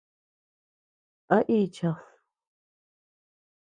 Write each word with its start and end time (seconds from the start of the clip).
¿A 1.35 1.39
ichad? 1.61 1.97